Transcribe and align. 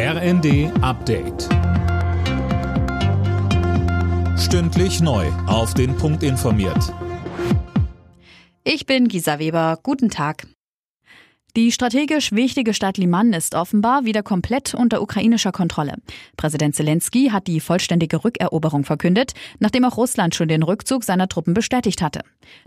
RND 0.00 0.70
Update. 0.80 1.48
Stündlich 4.38 5.00
neu. 5.00 5.26
Auf 5.48 5.74
den 5.74 5.96
Punkt 5.96 6.22
informiert. 6.22 6.94
Ich 8.62 8.86
bin 8.86 9.08
Gisa 9.08 9.40
Weber. 9.40 9.80
Guten 9.82 10.08
Tag. 10.08 10.46
Die 11.56 11.72
strategisch 11.72 12.30
wichtige 12.30 12.74
Stadt 12.74 12.96
Liman 12.96 13.32
ist 13.32 13.56
offenbar 13.56 14.04
wieder 14.04 14.22
komplett 14.22 14.72
unter 14.72 15.02
ukrainischer 15.02 15.50
Kontrolle. 15.50 15.96
Präsident 16.36 16.76
Zelensky 16.76 17.30
hat 17.32 17.48
die 17.48 17.58
vollständige 17.58 18.22
Rückeroberung 18.24 18.84
verkündet, 18.84 19.32
nachdem 19.58 19.84
auch 19.84 19.96
Russland 19.96 20.36
schon 20.36 20.46
den 20.46 20.62
Rückzug 20.62 21.02
seiner 21.02 21.26
Truppen 21.26 21.54
bestätigt 21.54 22.02
hatte. 22.02 22.20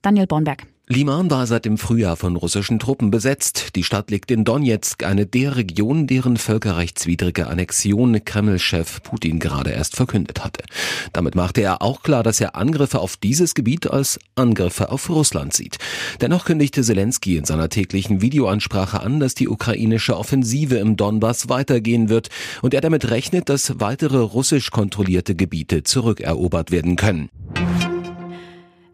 Daniel 0.00 0.26
Bornberg. 0.26 0.66
Liman 0.90 1.30
war 1.30 1.46
seit 1.46 1.66
dem 1.66 1.76
Frühjahr 1.76 2.16
von 2.16 2.34
russischen 2.34 2.78
Truppen 2.78 3.10
besetzt. 3.10 3.76
Die 3.76 3.84
Stadt 3.84 4.10
liegt 4.10 4.30
in 4.30 4.46
Donetsk, 4.46 5.04
eine 5.04 5.26
der 5.26 5.56
Regionen, 5.56 6.06
deren 6.06 6.38
völkerrechtswidrige 6.38 7.46
Annexion 7.46 8.24
Kreml-Chef 8.24 9.02
Putin 9.02 9.38
gerade 9.38 9.68
erst 9.68 9.96
verkündet 9.96 10.42
hatte. 10.42 10.64
Damit 11.12 11.34
machte 11.34 11.60
er 11.60 11.82
auch 11.82 12.02
klar, 12.02 12.22
dass 12.22 12.40
er 12.40 12.56
Angriffe 12.56 13.00
auf 13.00 13.18
dieses 13.18 13.54
Gebiet 13.54 13.90
als 13.90 14.18
Angriffe 14.34 14.90
auf 14.90 15.10
Russland 15.10 15.52
sieht. 15.52 15.76
Dennoch 16.22 16.46
kündigte 16.46 16.82
Zelensky 16.82 17.36
in 17.36 17.44
seiner 17.44 17.68
täglichen 17.68 18.22
Videoansprache 18.22 19.00
an, 19.00 19.20
dass 19.20 19.34
die 19.34 19.48
ukrainische 19.48 20.16
Offensive 20.16 20.76
im 20.76 20.96
Donbass 20.96 21.50
weitergehen 21.50 22.08
wird 22.08 22.30
und 22.62 22.72
er 22.72 22.80
damit 22.80 23.10
rechnet, 23.10 23.50
dass 23.50 23.78
weitere 23.78 24.20
russisch 24.20 24.70
kontrollierte 24.70 25.34
Gebiete 25.34 25.82
zurückerobert 25.82 26.70
werden 26.70 26.96
können. 26.96 27.28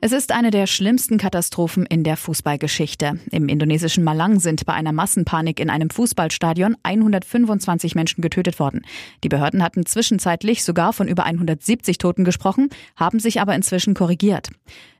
Es 0.04 0.12
ist 0.12 0.32
eine 0.32 0.50
der 0.50 0.66
schlimmsten 0.66 1.16
Katastrophen 1.16 1.86
in 1.86 2.04
der 2.04 2.18
Fußballgeschichte. 2.18 3.20
Im 3.30 3.48
indonesischen 3.48 4.04
Malang 4.04 4.38
sind 4.38 4.66
bei 4.66 4.74
einer 4.74 4.92
Massenpanik 4.92 5.58
in 5.58 5.70
einem 5.70 5.88
Fußballstadion 5.88 6.76
125 6.82 7.94
Menschen 7.94 8.20
getötet 8.20 8.60
worden. 8.60 8.82
Die 9.22 9.30
Behörden 9.30 9.62
hatten 9.62 9.86
zwischenzeitlich 9.86 10.62
sogar 10.62 10.92
von 10.92 11.08
über 11.08 11.24
170 11.24 11.96
Toten 11.96 12.24
gesprochen, 12.24 12.68
haben 12.96 13.18
sich 13.18 13.40
aber 13.40 13.54
inzwischen 13.54 13.94
korrigiert. 13.94 14.50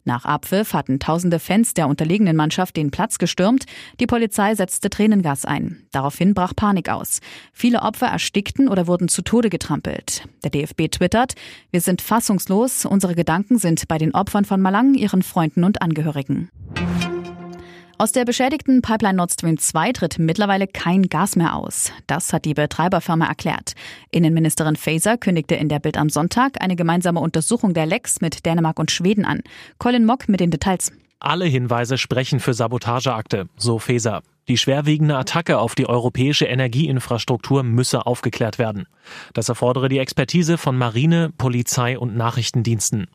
Nach 0.05 0.27
Abpfiff 0.27 0.75
hatten 0.75 0.99
tausende 0.99 1.39
Fans 1.39 1.73
der 1.73 1.89
unterlegenen 1.89 2.37
Mannschaft 2.37 2.77
den 2.77 2.91
Platz 2.91 3.19
gestürmt. 3.19 3.65
Die 4.01 4.07
Polizei 4.07 4.55
setzte 4.55 4.91
Tränengas 4.91 5.47
ein. 5.47 5.87
Daraufhin 5.93 6.35
brach 6.35 6.55
Panik 6.55 6.91
aus. 6.91 7.21
Viele 7.53 7.81
Opfer 7.81 8.09
erstickten 8.09 8.69
oder 8.69 8.87
wurden 8.87 9.09
zu 9.09 9.23
Tode 9.23 9.49
getrampelt. 9.49 10.29
Der 10.43 10.51
DFB 10.51 10.91
twittert, 10.91 11.35
wir 11.71 11.81
sind 11.81 12.03
fassungslos, 12.03 12.85
unsere 12.85 13.15
Gedanken 13.15 13.59
sind 13.59 13.89
bei 13.89 13.97
den 13.97 14.15
Opfern 14.15 14.45
von 14.45 14.61
Malang, 14.61 14.95
ihren 14.95 15.23
Freunden 15.23 15.65
und 15.65 15.81
Angehörigen. 15.81 16.51
Aus 18.05 18.13
der 18.13 18.27
beschädigten 18.27 18.83
Pipeline 18.83 19.17
Nord 19.17 19.33
Stream 19.33 19.57
2 19.57 19.93
tritt 19.93 20.19
mittlerweile 20.19 20.67
kein 20.67 21.05
Gas 21.05 21.37
mehr 21.37 21.57
aus. 21.57 21.91
Das 22.07 22.35
hat 22.35 22.45
die 22.45 22.53
Betreiberfirma 22.53 23.25
erklärt. 23.27 23.73
Innenministerin 24.11 24.77
Faeser 24.77 25.17
kündigte 25.17 25.55
in 25.55 25.71
der 25.71 25.79
Bild 25.79 25.97
am 25.97 26.11
Sonntag 26.11 26.61
eine 26.61 26.77
gemeinsame 26.77 27.21
Untersuchung 27.21 27.73
der 27.73 27.87
Lecks 27.87 28.21
mit 28.21 28.45
Dänemark 28.45 28.79
und 28.79 28.91
Schweden 28.91 29.25
an. 29.25 29.41
Colin 29.79 30.05
Mock 30.05 30.29
mit 30.29 30.41
den 30.41 30.51
Details. 30.51 30.93
Alle 31.19 31.47
Hinweise 31.47 31.97
sprechen 31.97 32.41
für 32.41 32.53
Sabotageakte, 32.53 33.49
so 33.57 33.79
Faeser. 33.79 34.21
Die 34.49 34.59
schwerwiegende 34.59 35.17
Attacke 35.17 35.57
auf 35.59 35.75
die 35.75 35.89
europäische 35.89 36.45
Energieinfrastruktur 36.45 37.63
müsse 37.63 38.05
aufgeklärt 38.05 38.59
werden. 38.59 38.87
Das 39.33 39.49
erfordere 39.49 39.89
die 39.89 39.99
Expertise 39.99 40.59
von 40.59 40.77
Marine, 40.77 41.33
Polizei 41.39 41.99
und 41.99 42.19
Nachrichtendiensten. 42.19 43.07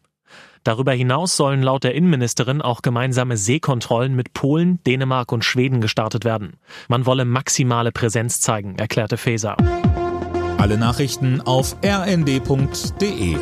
Darüber 0.63 0.91
hinaus 0.91 1.37
sollen 1.37 1.63
laut 1.63 1.83
der 1.83 1.95
Innenministerin 1.95 2.61
auch 2.61 2.81
gemeinsame 2.81 3.37
Seekontrollen 3.37 4.15
mit 4.15 4.33
Polen, 4.33 4.83
Dänemark 4.83 5.31
und 5.31 5.45
Schweden 5.45 5.81
gestartet 5.81 6.25
werden. 6.25 6.57
Man 6.87 7.05
wolle 7.05 7.25
maximale 7.25 7.91
Präsenz 7.91 8.41
zeigen, 8.41 8.77
erklärte 8.77 9.17
Faeser. 9.17 9.55
Alle 10.57 10.77
Nachrichten 10.77 11.41
auf 11.41 11.77
rnd.de 11.83 13.37